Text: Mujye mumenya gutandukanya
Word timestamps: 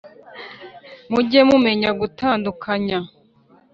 Mujye 1.11 1.39
mumenya 1.49 1.89
gutandukanya 1.99 2.99